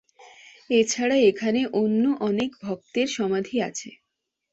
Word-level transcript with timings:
এছাড়া 0.69 1.17
এখানে 1.29 1.61
অন্য 1.81 2.03
অনেক 2.21 2.51
ভক্তের 2.63 3.07
সমাধি 3.17 3.55
আছে। 3.67 3.89